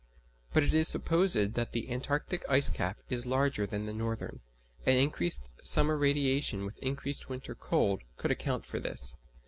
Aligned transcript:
But 0.51 0.63
it 0.63 0.73
is 0.73 0.87
supposed 0.87 1.35
that 1.37 1.73
the 1.73 1.91
Antarctic 1.91 2.43
ice 2.49 2.69
cap 2.69 2.97
is 3.07 3.27
larger 3.27 3.67
than 3.67 3.85
the 3.85 3.93
northern, 3.93 4.39
and 4.83 4.97
increased 4.97 5.51
summer 5.61 5.95
radiation 5.95 6.65
with 6.65 6.79
increased 6.79 7.29
winter 7.29 7.53
cold 7.53 8.01
would 8.23 8.31
account 8.31 8.65
for 8.65 8.79
this. 8.79 9.13